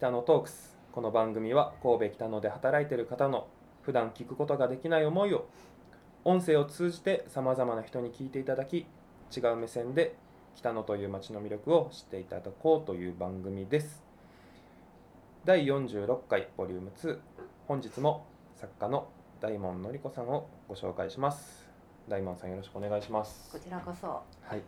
[0.00, 0.78] 北野トークス。
[0.92, 3.48] この番組は神戸北野で働いている方の
[3.82, 5.46] 普段聞くことができない思いを
[6.24, 8.86] 音声を通じてさまざまな人に聞いていただき
[9.36, 10.16] 違う目線で
[10.56, 14.02] 北野という街の魅力を知っていただこうという番組です。
[15.44, 17.18] 第46回ボリューム2
[17.68, 18.24] 本日も
[18.56, 19.06] 作家の
[19.42, 21.68] 大門のり子さんをご紹介します。
[22.08, 23.52] 大門さんよろしくお願いします。
[23.52, 24.06] こちらこそ。
[24.06, 24.22] は
[24.56, 24.62] い、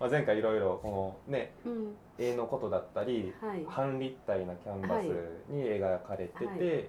[0.00, 1.94] まあ、前回いろいろこのねうん。
[2.18, 3.64] 絵のことだったりはい。
[3.66, 5.04] 半立体なキャンバス
[5.48, 6.84] に描かれてて、はい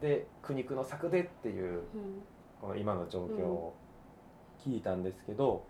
[0.00, 1.82] で苦肉の策でっていううん。
[2.60, 3.74] この今の状況を
[4.64, 5.64] 聞いたんですけど、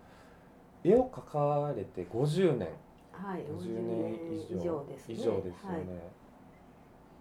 [0.82, 2.68] 絵を描かれて50年
[3.12, 3.42] はい。
[3.42, 5.14] 50年以上以上ですね。
[5.14, 6.10] 以上ですよね、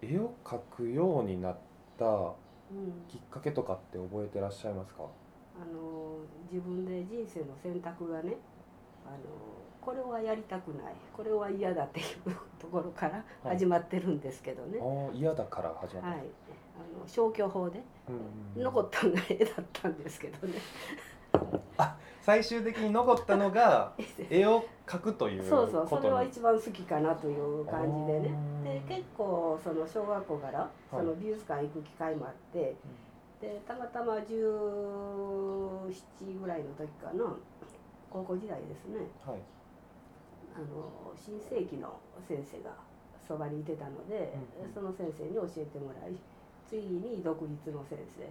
[0.02, 1.56] 絵を描くようになっ
[1.98, 2.34] たは
[2.72, 2.74] い。
[2.74, 2.92] うん。
[3.08, 5.02] きっかけとかって覚えてらっしゃいますか？
[5.02, 6.16] あの
[6.50, 8.36] 自分で人生の選択がね、
[9.06, 9.16] あの
[9.80, 12.06] これはやりたくない、これは嫌だっていう
[12.58, 13.56] ところからはい。
[13.56, 14.78] 始まってるんですけどね。
[14.80, 16.18] ああ嫌だから始まった、はい。
[16.18, 17.82] あの消去法で
[18.56, 20.54] 残ったのが絵だったんですけどね。
[22.24, 23.92] 最終的に残ったのが
[24.30, 28.34] 絵を描くというそうそう、それは一番好きかなという感じでね。
[28.64, 32.74] で結構その小学校からその美術館行く機会もあって、
[33.42, 34.30] でたまたま17
[36.40, 37.36] ぐらいの時かな
[38.14, 39.02] 高校時代ですね。
[39.26, 39.38] はい。
[40.54, 41.98] あの新世紀の
[42.28, 42.70] 先生が
[43.26, 44.72] そばにいてたので、うんうん。
[44.72, 46.14] その先生に教えてもらい
[46.68, 48.30] 次に独立の先生。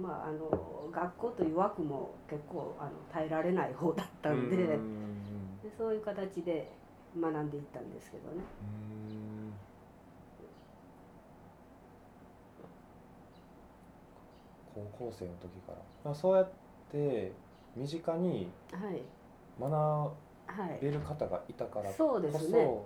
[0.00, 4.78] まああの学校という枠も結構あの耐えられない方だったんで,、で
[5.76, 6.72] そういう形で
[7.20, 8.42] 学んでいったんですけどね。
[14.74, 14.88] うん。
[14.90, 15.78] 高校生の時から。
[16.02, 16.48] まあそうやっ
[16.90, 17.32] て
[17.76, 19.02] 身近にはい。
[19.60, 20.14] 学は
[20.66, 20.78] い。
[20.80, 22.58] べる方がいたからこそそうですね。
[22.58, 22.80] うんうんうん。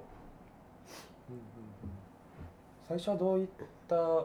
[2.88, 3.48] 最初はどういっ
[3.86, 4.24] た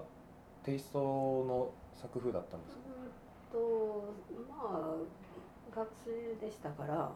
[0.63, 2.81] テイストの作風だったんですか、
[3.53, 4.13] うーんと
[4.49, 4.95] ま
[5.73, 7.11] あ学生でしたから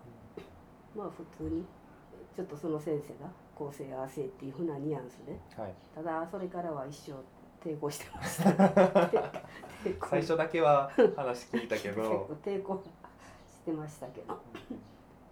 [0.96, 1.66] まあ普通に
[2.36, 9.44] ちょっとその先生が構成合わせっていうふうなニュアンスではい、ただそれからは一生抵抗してました。
[10.10, 12.84] 最初だけは話聞いたけ 結ど構抵抗
[13.60, 14.40] してましたけど。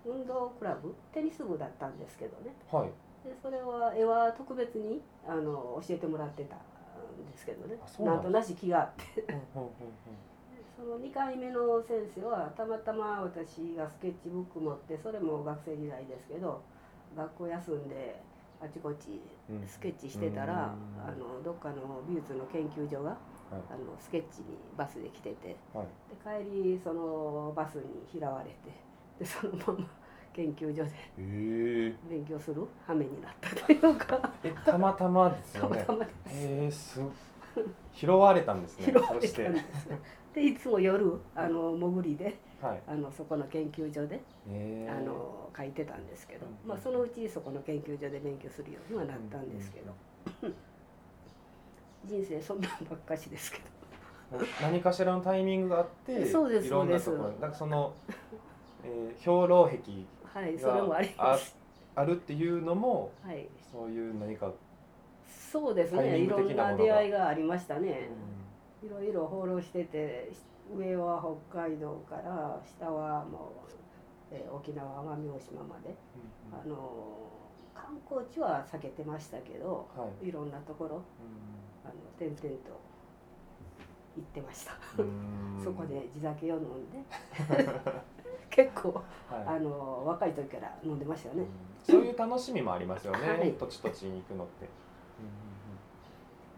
[0.05, 0.93] 運動クラブ？
[1.13, 2.53] テニス部だったんですけどね。
[2.71, 2.89] はい。
[3.27, 6.59] でそれは絵は特別にあの教えてもらってたん
[7.29, 7.77] ですけどね。
[7.99, 9.25] なんとなし気があって。
[10.77, 16.61] その2回目の先生はたまたま私がスケッチブック持ってそれも学生時代ですけど
[17.17, 18.21] 学校休んで
[18.61, 21.09] あちこちうんスケッチしてたら、うん。
[21.09, 23.17] あのどっかの美術の研究所が、
[23.51, 23.61] はい。
[23.71, 25.55] あのスケッチにバスで来てて。
[25.73, 25.87] はい。
[26.39, 28.77] で帰りそのバスに拾われて。
[29.19, 29.89] でそのまま
[30.33, 31.95] 研究所でええ。
[32.09, 32.67] 勉強する？
[32.85, 34.33] 羽目になったというか。
[34.43, 35.83] えたまたまですよね。
[35.83, 37.01] たまたまです。
[37.93, 38.85] 拾われたんですね。
[38.85, 39.89] 拾われたてんです
[40.35, 42.81] でいつも夜あの潜りではい。
[42.87, 44.91] あのそこの研究所でええ。
[44.91, 46.69] あの書いてたんですけど、うん。
[46.69, 49.91] まあ、そのうちそこの研究所で勉強するようにはなったんですけど、
[52.05, 53.77] 人生そんなんばっかしですけど。
[54.61, 57.93] 何かしらのタイミングがあってそうですいろんなところなんかその、
[58.83, 61.55] えー、兵糧壁はいそれもあります。
[61.95, 63.47] あるっていうのもはい。
[63.71, 64.51] そういう何か、
[65.27, 66.19] そうですね。
[66.19, 68.09] いろんな出会いがありましたうね、
[68.83, 70.29] いろいろ放浪してて
[70.75, 73.51] 上は北海道から下はも
[74.31, 75.93] う、えー沖縄奄美大島まで、ん
[76.53, 77.17] あの
[77.73, 80.27] 観光地は避けてましたけどはい。
[80.27, 81.01] いろんなところ
[81.87, 82.79] あの点々と
[84.15, 84.73] 行ってました。
[84.97, 85.63] うん。
[85.63, 86.97] そこで地酒を飲んで。
[88.49, 89.03] 結構はい。
[89.45, 91.47] あの若い時から飲んでましたよね、うん。
[91.83, 93.53] そういう楽しみもありますよね、はい。
[93.53, 94.67] 土地土地に行くのって、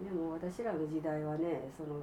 [0.04, 2.00] でも私らの時代はねその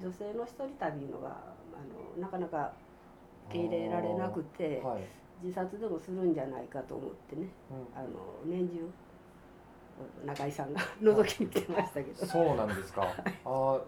[0.00, 2.72] 女性の一人旅のがあのなかなか
[3.50, 5.02] 受け入れられなくてはい、
[5.42, 7.48] 自殺でもするんじゃないかと思ってね。
[7.70, 7.98] うん。
[7.98, 8.08] あの
[8.46, 8.88] 年中
[10.24, 12.26] 中井さんが覗きに来てましたけど。
[12.26, 13.02] そうなんですか。
[13.02, 13.14] あ
[13.44, 13.86] そ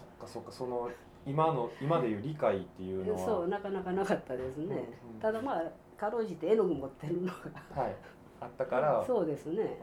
[0.00, 0.52] っかそっか。
[0.52, 0.90] その
[1.26, 5.20] 今の今でいう理解っていうのは、そうなかなかなかったですね、うんうん。
[5.20, 5.62] ただまあ
[5.98, 7.82] かろうじて絵の具持ってるのが。
[7.82, 7.96] はい、
[8.40, 9.78] あったからそうですね。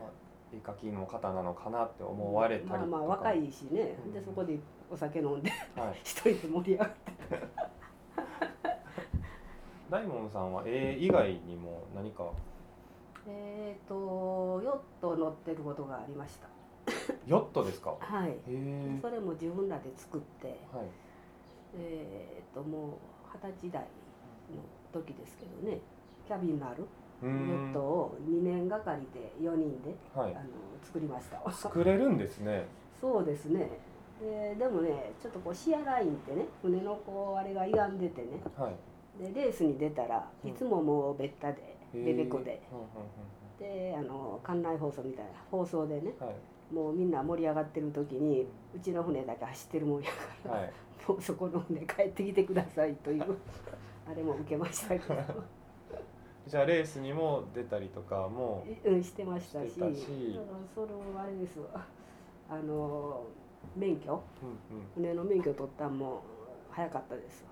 [0.54, 2.80] 絵描きの方なのかなって思われたりとか。
[2.80, 4.14] まあまあ若いしね、うん。
[4.14, 6.00] でそこでお酒飲んではい。
[6.04, 7.12] 一人で盛り上がって
[9.90, 12.26] 大門さんは絵以外にも何か
[13.28, 16.48] えっ、とヨット乗ってることがありました。
[17.28, 17.96] ヨットですか？
[18.00, 18.36] はい。
[19.02, 20.86] それも自分らで作ってはい。
[21.78, 22.98] えっ、とも
[23.34, 23.88] う二十歳代の
[25.02, 25.80] 時ですけどね。
[26.28, 26.86] キャビンのある
[27.22, 30.32] うヨッんトを2年がかりで4人ではい。
[30.36, 30.46] あの
[30.84, 31.52] 作りました。
[31.52, 32.66] 作れるんですね。
[33.00, 33.70] そうですね。
[34.20, 38.28] ででもねちょっとこうシアラインってね船のこうあれが歪んでてね。
[38.58, 38.76] はい。
[39.34, 42.62] でレースに出たらうんいつももうベッタで、ベベコで。
[43.60, 45.32] であの館内放送みたいな。
[45.50, 46.36] 放送でねうんはい。
[46.74, 50.74] もうみんな盛り上がってる時にうちの船だけ走ってるもんやから、はい。
[51.08, 53.24] もうそこの船帰ってきてくださいという
[54.10, 55.16] あれも受けましたけど。
[56.48, 59.88] じゃあレースにも出たりとかもうんしてましたしそれ
[61.18, 61.86] あれですわ。
[62.50, 63.24] あの
[63.76, 64.22] 免許？
[64.42, 64.86] うんうん。
[64.96, 66.22] 船の免許取ったんも
[66.70, 67.52] 早かったですわ。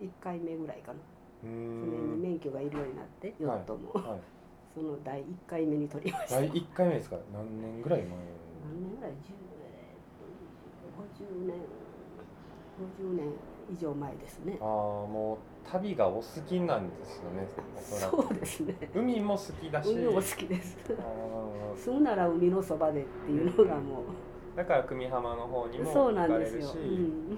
[0.00, 0.98] 1回目ぐらいかな
[1.44, 4.20] うー船にん免許がいるようになってヨットも、はい。
[4.74, 6.40] その第1回目に取りました。
[6.40, 8.08] 第一回目ですか何年ぐらい前？
[8.10, 9.14] 何年ぐらい？10
[9.62, 11.56] えーと50年
[12.78, 13.32] 50年
[13.70, 14.58] 以上前ですね。
[14.60, 17.46] ああもう旅がお好きなんですよね
[17.76, 18.74] おそうですね。
[18.94, 19.92] 海も好きだし。
[19.92, 20.76] 海も好きです。
[20.98, 21.28] あ
[21.76, 27.36] 住むなら海のそばでっていうのがもーだから久美浜の方にもうそう行かなんですよ、れるし、うん、で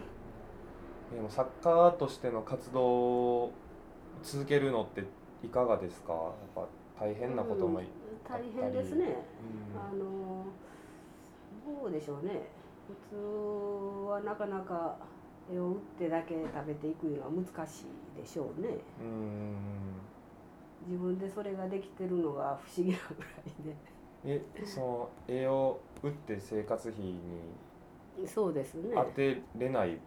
[1.21, 3.53] もサッカーとしての活動を
[4.23, 5.05] 続けるのって
[5.45, 6.13] いかがですか？
[6.13, 6.67] やっぱ
[7.07, 7.87] 大変なことも、うん
[8.29, 9.07] 大変ですね。
[9.07, 10.45] うんあの
[11.83, 12.43] どうでしょうね。
[13.11, 14.97] 普通はなかなか
[15.53, 18.69] 絵を売ってだけ食べていくのは難しいでしょうね。
[19.01, 19.57] うん。
[20.89, 23.77] 自分でそれができてるのが不思議なぐらいで。
[24.25, 27.19] えその絵を売って生活費に
[28.27, 28.91] そうですね。
[28.95, 29.99] 当てれない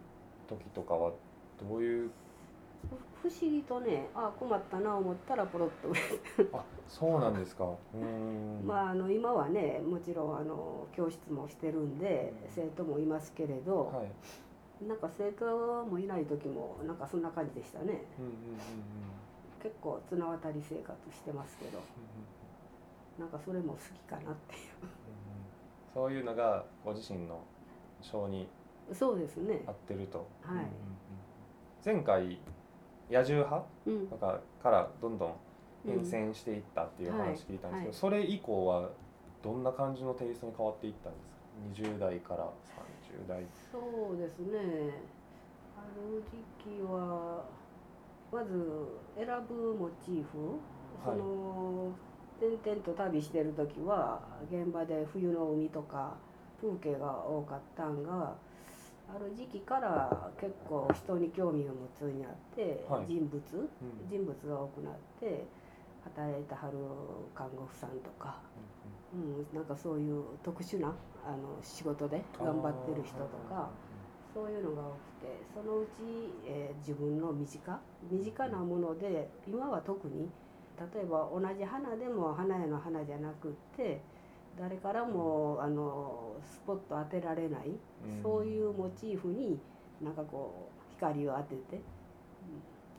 [0.48, 1.12] 時とかは
[1.60, 2.12] どういうふ
[3.22, 5.68] 不思議とねあ困ったな思ったらポロッ
[6.48, 7.64] とあそうなんですか。
[7.94, 8.66] うん。
[8.66, 12.64] まああの今はねもちろんあの教室もしてるんでうん。
[12.64, 14.86] 生徒もいますけれど、はい。
[14.86, 17.84] なんか生徒もいない時もなんかそんな感じでしたね。
[17.84, 19.24] うんうんうんうん。
[19.62, 21.80] 結構綱渡り生活してますけど
[23.18, 24.58] なんかそれも好きかなってい
[25.94, 27.40] そういうのがご自身の
[28.02, 28.46] 性に
[28.90, 29.62] うそうですね。
[29.66, 30.56] 合ってると、はい。
[30.56, 30.68] うんうんうん。
[31.82, 32.38] 前回
[33.10, 33.66] 野獣派？
[33.86, 34.06] うん。
[34.08, 35.34] とかからどんどん
[35.84, 37.92] 変うん遷していったっていうはい話聞いたんですけど、はい。
[37.92, 38.90] それ以降は
[39.42, 41.18] どんな感じのテイストに変わっていったんで
[41.74, 43.44] すか？20代から30代。
[43.70, 43.78] そ
[44.14, 44.92] うですね。
[45.76, 46.38] ある時
[46.78, 47.44] 期は
[48.32, 48.50] まず
[49.16, 50.58] 選ぶモチーフ、
[51.04, 51.92] その
[52.40, 56.16] 転々と旅してる時は現場で冬の海とか
[56.60, 58.34] 風景が多かったんが
[59.08, 63.06] ある時期から結構人に興味を持つようになって、はい。
[63.06, 64.08] 人物うん。
[64.08, 65.44] 人物が多くなって
[66.04, 66.78] 働いてはる
[67.34, 68.36] 看護婦さんとか、
[69.12, 70.94] うん、なんかそういう特殊な
[71.26, 73.70] あの仕事で頑張ってる人とか。
[74.34, 77.80] そういうのが多くてそのうち、えー自分の身近
[78.10, 80.28] 身近なもので今は特に
[80.76, 84.00] 例えば同じ花でも花屋の花じゃなくって
[84.58, 88.22] 誰からもあのスポット当てられない、うん。
[88.22, 89.58] そういうモチーフに
[90.02, 91.82] なんかこう光を当てて、うん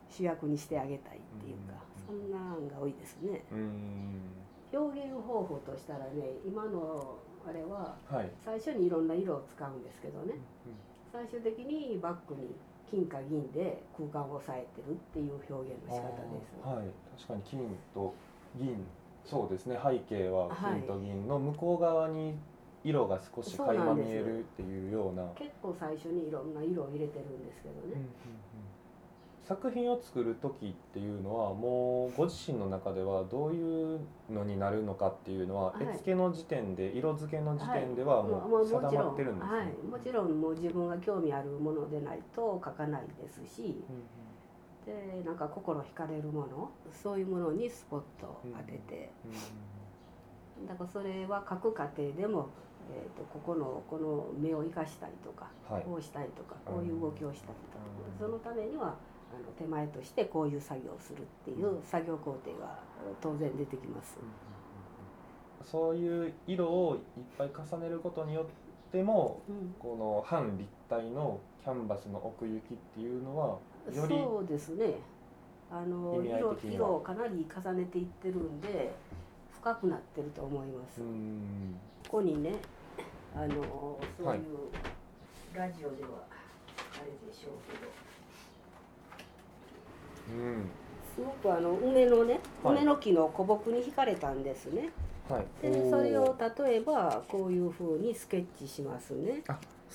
[0.07, 1.73] 主役にしてあげたいっていうか、
[2.07, 3.43] そんなんが多いですね。
[3.51, 3.57] うん。
[3.59, 7.17] うん表現方法としたらね今の
[7.47, 10.35] あれははい、最初にいろんな色を使うんですけどね。
[11.11, 12.55] 最終的にバッグに
[12.89, 16.57] 金か銀で空間を抑えてるっていう表現の仕方です。
[16.63, 16.87] はい。
[17.17, 18.13] 確かに金と
[18.57, 18.83] 銀
[19.25, 22.35] そうですね背景は金と銀の向こう側に
[22.85, 25.23] 色が少し垣間見えるっていうような。
[25.35, 28.01] 結構最初にいろんな色を入れてるんですけどうんうんうん。
[28.03, 28.09] ね。
[29.43, 35.83] 作品を作る時っていうのはもうご自身の中ではどういうのになるのかっていうのは、はい。
[35.83, 39.57] 絵付けの時点で色付けの時点ではももう定まってるんですね。
[39.57, 43.83] はい、もちろんもう自分が興味あるものでないと描かないですし。
[43.89, 44.24] うん
[44.85, 49.09] でなんか心惹かれるものそういうものにスポットを当てて、
[50.67, 52.49] だからそれは描く過程でも、
[52.93, 55.83] えー、とここのこの目を生かしたりとか、はい。
[55.83, 58.19] こうしたいとかこういう動きをしたりとか、うん。
[58.19, 62.79] そのためにはあの手前としてこういう作業をするっていう作業工程が
[63.21, 64.17] 当然出てきます。
[65.63, 69.75] そういう色をいっぱい重ねることによってもうん。
[69.79, 73.57] この半立体のキャンバスの奥行きっていうのは
[73.93, 74.95] よりそうですね。
[75.71, 78.93] あの色色をかなり重ねていってるんで
[79.51, 81.75] 深くなってると思います、うん。
[82.03, 82.53] ここにね
[83.35, 84.39] あのそういう、はい。
[85.53, 87.91] ラジオではあれでしょうけど。
[90.37, 90.69] うん。
[91.15, 92.75] すごくあの梅のねはい。
[92.75, 94.89] 梅の木の古木に惹かれたんですね、
[95.29, 99.41] はいでそれおをー例えばこういうふうにスケッチしますね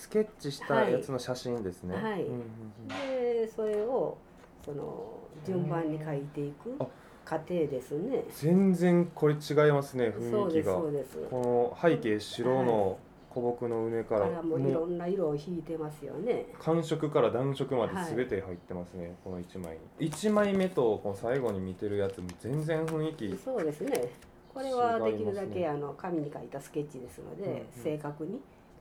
[0.00, 1.95] スケッチしたやつの写真ですね。
[1.95, 2.23] はい。
[2.23, 2.88] うんうんうん。
[2.88, 4.16] でそれを
[4.64, 6.87] その順番に書いていくあ
[7.26, 8.25] 家庭ですね。
[8.35, 10.75] 全然これ違いますね雰囲気が。
[10.76, 12.99] そうですこの背景白の
[13.30, 16.47] 古木の畝かかららもういろんな色を引いてますよね。
[16.59, 18.14] 寒色から暖色まではい。
[18.16, 20.09] 全て入ってますね、この1枚に。
[20.09, 24.09] 1枚目とこの最後に見てるやつも全然雰囲気そうですね。
[24.52, 25.54] これはできるだ違いますね。
[25.57, 27.66] けあの紙に書いたスケッチですので、うんうん。
[27.85, 28.40] 正確に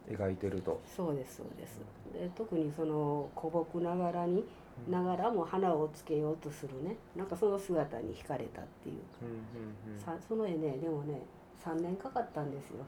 [0.09, 0.79] 描いてると。
[0.85, 1.81] そうですそうです。
[2.13, 4.43] で特にその古木ながらに
[4.87, 6.95] ながらも花をつけようとするね。
[7.15, 11.21] なんかその姿に惹かれたっていうか、うんうんその絵ねでもね
[11.63, 12.85] 3年かかったんですよ。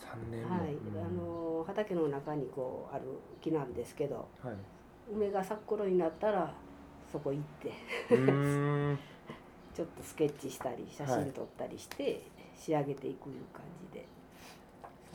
[0.00, 0.50] 3年も。
[0.50, 3.04] はい、あの畑の中にこうある
[3.40, 4.54] 木なんですけどはい。
[5.12, 6.52] 梅が咲く頃になったら
[7.10, 7.72] そこ行って。
[9.74, 12.22] ちょっとスケッチしたり写真撮ったりして
[12.56, 13.62] 仕上げていくいう感
[13.92, 14.06] じで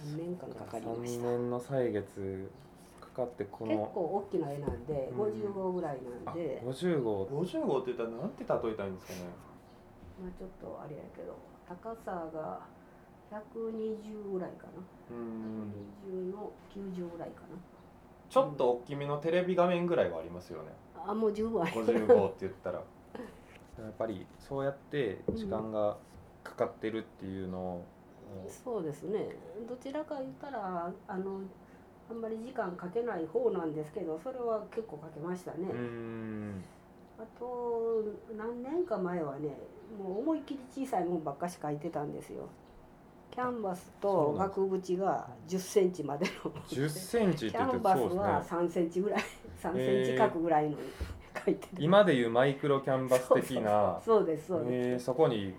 [0.04, 2.50] 3年間かかりまし3た年の歳月
[3.02, 5.22] かかってこ結の構大きな絵なんでうん。
[5.22, 7.26] 50号ぐらいなあんで、50号。
[7.26, 9.20] 50号って言ったらなんて例えたらいいんですかね。
[10.22, 11.36] まあ、ちょっとあれやけど
[11.68, 12.60] 高さが
[13.32, 14.84] 120ぐらいかな。
[15.12, 15.72] うん
[16.08, 17.42] 120の90ぐらいか
[18.30, 20.70] ちょっと大きめのテレビ画面ぐらいはありますよね。
[20.96, 22.82] なあもう十分あります50号って言ったら。
[23.80, 25.98] やっぱりそうやって時間が
[26.44, 27.84] かかってるっていうのを、
[28.48, 29.30] そうですね。
[29.68, 31.42] どちらか言ったらあの
[32.10, 35.68] あんまり時間かけない方なんですけどそれは結構かけましたね、
[37.20, 38.04] あと
[38.36, 39.56] 何年か前はね
[39.98, 42.48] もう思いっきり小さいもんばっかし描いてたんですよ。
[43.32, 46.52] キャンバスと額縁が1 0ンチまでの。
[46.68, 49.24] 1 0ンチってキャンバスは3センチぐらい
[49.62, 50.78] 3センチ角ぐらいの
[51.36, 51.84] 描いてる。
[51.84, 54.02] 今でいうマイクロキャンバス的な。
[54.04, 55.54] そうですそうです、えーそこに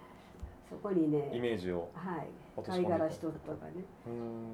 [0.71, 2.29] そこにイねメージをはい
[2.65, 3.85] 貝殻一つとかね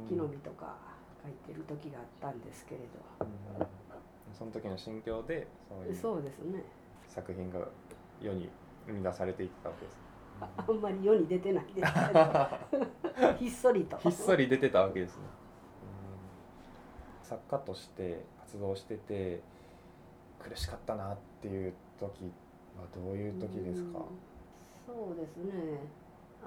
[0.09, 0.77] 木の実とか
[1.25, 2.81] 描いてる時があったんですけれ
[3.21, 3.67] うん。
[4.33, 6.63] その時の心境でそういどうそうですね。
[7.09, 7.59] 作品が
[8.21, 8.49] 世に
[8.87, 9.97] 生み出されていったわけです。
[10.41, 13.33] ああんまり世に出てないですけど。
[13.39, 13.97] ひっそりと。
[13.99, 15.23] ひっそり出てたわけですね、
[17.23, 19.41] 作家として活動してて
[20.39, 22.31] 苦しかったなっていう時
[22.79, 23.99] はどういう時ですか？
[23.99, 24.05] うん。
[24.87, 25.81] そうですね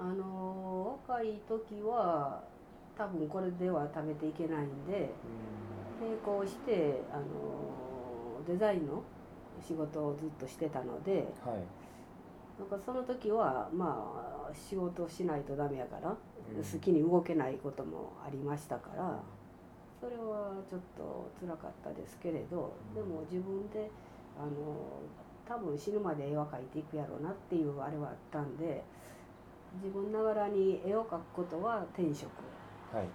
[0.00, 2.42] あの若い時は
[2.96, 5.10] 多分これでは食べていけないんで
[6.00, 9.02] 並行してあのデザインの
[9.60, 11.56] 仕事をずっとしてたのではい。
[12.58, 16.16] なんかその時はまあ仕事をしないとダメやから、うん。
[16.62, 19.18] 好きに動けないこともありましたから
[20.00, 23.90] それはちょっと辛かったですけれどでも自分で
[24.38, 25.00] あの
[25.46, 28.82] 多分死ぬまで絵は描いていくやろうなっていうあれはあったんで
[29.74, 32.30] 自分ながらに絵を描くことは天職。
[32.92, 33.08] はい。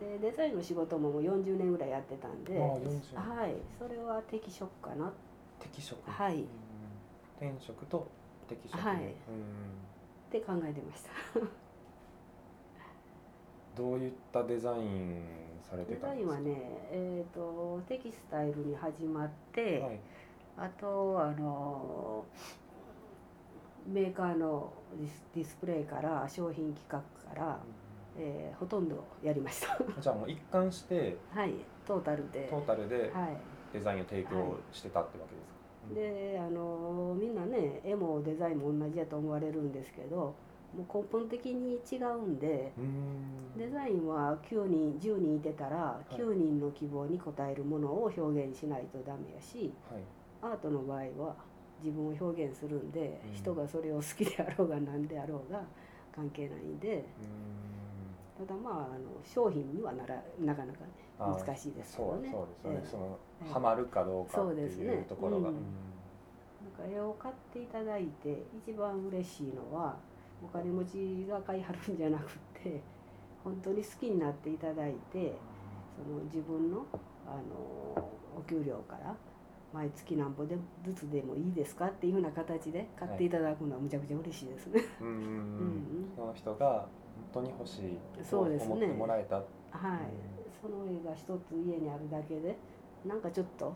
[0.00, 3.54] でデザインの仕事ももう40年ぐらいやってたんでああ40はい。
[3.78, 5.12] それは適職かな。
[5.58, 6.10] 適職。
[6.10, 6.36] はい。
[6.36, 6.46] うん。
[7.38, 8.08] 天職と
[8.48, 8.80] 適職。
[8.80, 8.96] はい。
[8.96, 9.04] うん。
[9.08, 9.12] っ
[10.30, 11.10] て考えてました。
[13.76, 15.22] どういったデザイン
[15.62, 16.32] されてデたんですか？
[16.34, 20.00] ザインはねえっ、とテキスタイルに始まって、はい。
[20.56, 22.24] あとあの
[23.90, 24.72] メーカーの
[25.34, 27.58] ディスプレイから商品企画から、
[28.16, 29.78] えーほとんどやりました。
[30.00, 31.54] じゃあもう一貫して はい
[31.86, 32.46] トータルで。
[32.50, 33.36] トータルではい。
[33.72, 43.56] デザインを提供してたってわけですか、であのみんなね絵もデザインも同じやと思われるんですけどもう根本的に違うんでうーん。
[43.56, 46.14] デザインは9人10人いてたらい。
[46.14, 50.02] 9人の希望に応えるものを表現しないとダメやしはい。
[50.42, 51.36] アートの場合は
[51.82, 53.34] 自分を表現するんで、うん。
[53.34, 55.62] 人がそれを好きであろうが何であろうが
[56.14, 56.88] 関係ないんで。
[56.88, 58.46] うーん。
[58.46, 60.80] ただまああの商品にはならなかなか
[61.18, 62.30] 難しいですけどね。
[62.30, 65.54] そうですよね、そのええハマるかどうかっていうところが、うん。
[65.54, 65.60] な
[66.86, 69.96] んか絵を買っていただいて一番嬉しいのは
[70.42, 72.26] お金持ちが買いはるんじゃなくっ
[72.62, 72.80] て
[73.44, 75.34] 本当に好きになっていただいて
[75.96, 76.86] その自分の
[77.26, 79.14] あのお給料から
[79.72, 84.82] 毎月なんぼでずつでもいいですかっていうふうな形で買っていただくのはむちゃくちゃ嬉しいですね。
[85.00, 86.88] うん その人が
[87.32, 88.72] 本当に欲しいとそうですね。
[88.72, 89.46] 思ってもらえた、はい、
[90.60, 92.56] その絵が一つ家にあるだけで
[93.04, 93.72] なんかちょっと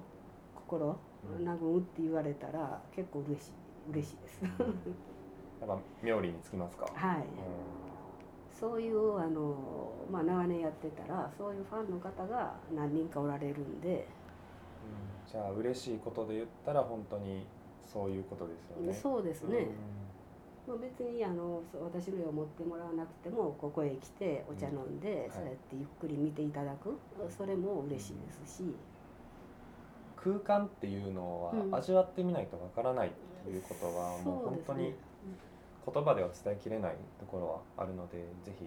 [0.54, 0.96] 心
[1.38, 1.48] うん。
[1.48, 3.52] 和むって言われたら結構嬉しい。
[3.90, 4.42] 嬉しいです。
[4.42, 7.22] やっぱ妙利につきますか、はい、う
[8.58, 14.06] そういうあの、まあ、長年やってたらそういうファンの方が何人かおられるんで、
[15.30, 17.46] じゃあ嬉しいことで言ったら本当に
[17.92, 18.92] そういうことですよね。
[18.92, 19.68] そうですね、
[20.66, 26.98] うまあ、別にあの私の絵を持ってもらわなくてもここへ来てお茶飲んで、はいそうやってゆっくり見ていただく。
[27.30, 28.74] それも嬉しいですし、ん
[30.16, 31.74] 空間っていうのはうん。
[31.74, 33.10] 味わってみないとわからないっ
[33.44, 34.94] ていうことはもう本当に
[35.92, 38.64] 言葉では伝えきれないところはあるのでぜひ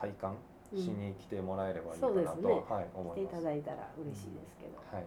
[0.00, 0.36] 体感
[0.74, 2.24] しに来てもらえればいいかなと、うん。
[2.24, 2.62] そうですね。
[2.68, 3.36] はい、思来ていいます。
[3.38, 5.04] ただいたら嬉しいですけど、はい、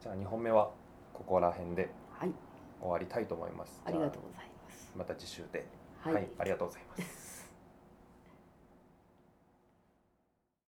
[0.00, 0.70] じゃあ2本目は
[1.12, 2.32] ここら辺ではい
[2.80, 3.82] 終わりたいと思います。
[3.84, 5.66] ありがとうございますあまた次週で、
[6.00, 7.27] はい、はい、ありがとうございます。